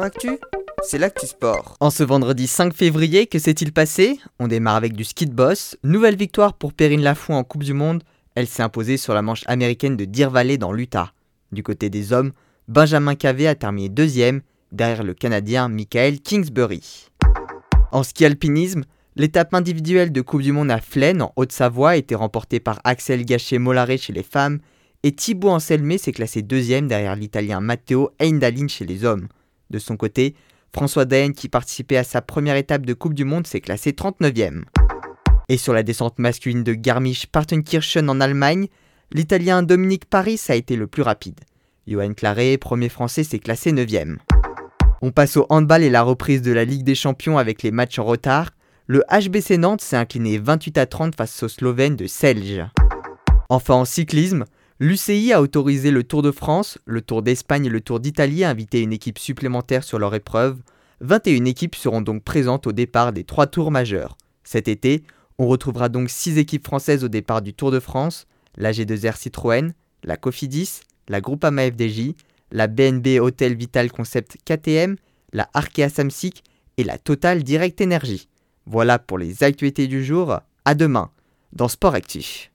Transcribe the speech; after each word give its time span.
Actu, 0.00 0.38
c'est 0.82 0.96
l'actu 0.96 1.26
sport. 1.26 1.76
En 1.80 1.90
ce 1.90 2.02
vendredi 2.02 2.46
5 2.46 2.72
février, 2.72 3.26
que 3.26 3.38
s'est-il 3.38 3.72
passé? 3.72 4.18
On 4.38 4.48
démarre 4.48 4.76
avec 4.76 4.94
du 4.94 5.04
ski 5.04 5.26
de 5.26 5.34
boss. 5.34 5.76
Nouvelle 5.84 6.16
victoire 6.16 6.54
pour 6.54 6.72
Perrine 6.72 7.02
Lafont 7.02 7.34
en 7.34 7.44
Coupe 7.44 7.62
du 7.62 7.74
Monde. 7.74 8.02
Elle 8.34 8.46
s'est 8.46 8.62
imposée 8.62 8.96
sur 8.96 9.12
la 9.12 9.20
manche 9.20 9.42
américaine 9.46 9.98
de 9.98 10.06
Deer 10.06 10.30
Valley 10.30 10.56
dans 10.56 10.72
l'Utah. 10.72 11.12
Du 11.52 11.62
côté 11.62 11.90
des 11.90 12.14
hommes, 12.14 12.32
Benjamin 12.68 13.14
Cavé 13.14 13.46
a 13.46 13.54
terminé 13.54 13.90
deuxième, 13.90 14.40
derrière 14.70 15.04
le 15.04 15.12
Canadien 15.12 15.68
Michael 15.68 16.20
Kingsbury. 16.20 17.10
En 17.90 18.02
ski 18.02 18.24
alpinisme, 18.24 18.84
l'étape 19.16 19.52
individuelle 19.52 20.10
de 20.10 20.20
Coupe 20.22 20.42
du 20.42 20.52
Monde 20.52 20.70
à 20.70 20.80
Flaine, 20.80 21.20
en 21.20 21.32
Haute-Savoie, 21.36 21.90
a 21.90 21.96
été 21.96 22.14
remportée 22.14 22.60
par 22.60 22.80
Axel 22.84 23.26
Gachet-Mollaret 23.26 23.98
chez 23.98 24.14
les 24.14 24.22
femmes 24.22 24.60
et 25.02 25.12
Thibaut 25.12 25.50
Anselmé 25.50 25.98
s'est 25.98 26.12
classé 26.12 26.42
deuxième 26.42 26.86
derrière 26.86 27.16
l'Italien 27.16 27.60
Matteo 27.60 28.10
Eindalin 28.20 28.68
chez 28.68 28.86
les 28.86 29.04
hommes. 29.04 29.28
De 29.72 29.78
son 29.78 29.96
côté, 29.96 30.34
François 30.74 31.06
Daen, 31.06 31.32
qui 31.32 31.48
participait 31.48 31.96
à 31.96 32.04
sa 32.04 32.20
première 32.20 32.56
étape 32.56 32.84
de 32.84 32.92
Coupe 32.92 33.14
du 33.14 33.24
Monde, 33.24 33.46
s'est 33.46 33.62
classé 33.62 33.92
39e. 33.92 34.64
Et 35.48 35.56
sur 35.56 35.72
la 35.72 35.82
descente 35.82 36.18
masculine 36.18 36.62
de 36.62 36.74
Garmisch-Partenkirchen 36.74 38.10
en 38.10 38.20
Allemagne, 38.20 38.68
l'Italien 39.12 39.62
Dominique 39.62 40.04
Paris 40.04 40.38
a 40.48 40.54
été 40.54 40.76
le 40.76 40.86
plus 40.86 41.00
rapide. 41.00 41.40
Johan 41.86 42.12
Claret, 42.12 42.58
premier 42.58 42.90
français, 42.90 43.24
s'est 43.24 43.38
classé 43.38 43.72
9e. 43.72 44.18
On 45.00 45.10
passe 45.10 45.38
au 45.38 45.46
handball 45.48 45.82
et 45.82 45.90
la 45.90 46.02
reprise 46.02 46.42
de 46.42 46.52
la 46.52 46.66
Ligue 46.66 46.84
des 46.84 46.94
Champions 46.94 47.38
avec 47.38 47.62
les 47.62 47.70
matchs 47.70 47.98
en 47.98 48.04
retard. 48.04 48.50
Le 48.86 49.02
HBC 49.10 49.56
Nantes 49.56 49.80
s'est 49.80 49.96
incliné 49.96 50.36
28 50.36 50.76
à 50.76 50.84
30 50.84 51.14
face 51.16 51.42
aux 51.42 51.48
Slovènes 51.48 51.96
de 51.96 52.06
Selge. 52.06 52.62
Enfin 53.48 53.74
en 53.74 53.84
cyclisme, 53.86 54.44
L'UCI 54.82 55.32
a 55.32 55.40
autorisé 55.40 55.92
le 55.92 56.02
Tour 56.02 56.22
de 56.22 56.32
France, 56.32 56.76
le 56.86 57.02
Tour 57.02 57.22
d'Espagne 57.22 57.66
et 57.66 57.68
le 57.68 57.80
Tour 57.80 58.00
d'Italie 58.00 58.42
à 58.42 58.50
inviter 58.50 58.80
une 58.80 58.92
équipe 58.92 59.20
supplémentaire 59.20 59.84
sur 59.84 60.00
leur 60.00 60.12
épreuve. 60.12 60.60
21 61.02 61.44
équipes 61.44 61.76
seront 61.76 62.00
donc 62.00 62.24
présentes 62.24 62.66
au 62.66 62.72
départ 62.72 63.12
des 63.12 63.22
trois 63.22 63.46
tours 63.46 63.70
majeurs. 63.70 64.18
Cet 64.42 64.66
été, 64.66 65.04
on 65.38 65.46
retrouvera 65.46 65.88
donc 65.88 66.10
6 66.10 66.36
équipes 66.38 66.66
françaises 66.66 67.04
au 67.04 67.08
départ 67.08 67.42
du 67.42 67.54
Tour 67.54 67.70
de 67.70 67.78
France, 67.78 68.26
la 68.56 68.72
G2R 68.72 69.16
Citroën, 69.16 69.72
la 70.02 70.16
Cofidis, 70.16 70.80
la 71.06 71.20
Groupama 71.20 71.70
FDJ, 71.70 72.14
la 72.50 72.66
BNB 72.66 73.20
Hotel 73.20 73.54
Vital 73.54 73.92
Concept 73.92 74.38
KTM, 74.44 74.96
la 75.32 75.48
Arkea 75.54 75.90
Samsic 75.90 76.42
et 76.76 76.82
la 76.82 76.98
Total 76.98 77.44
Direct 77.44 77.80
Energy. 77.80 78.26
Voilà 78.66 78.98
pour 78.98 79.18
les 79.18 79.44
actualités 79.44 79.86
du 79.86 80.04
jour. 80.04 80.40
À 80.64 80.74
demain 80.74 81.12
dans 81.52 81.68
Sport 81.68 81.94
Actif. 81.94 82.50